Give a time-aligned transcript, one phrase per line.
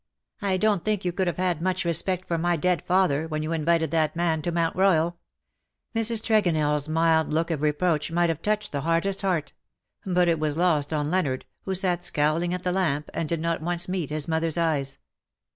[0.41, 3.51] I donH think you could have had much respect for my dead father when you
[3.51, 5.17] invited that man to Mount Royal/'
[5.95, 6.23] Mrs.
[6.23, 9.53] TregonelFs mild look of reproach might have touched the hardest heart;
[10.03, 13.61] but it was lost on Leonard^ who sat scowling at the lamp, and did not
[13.61, 14.97] once meet his mother^s eyes.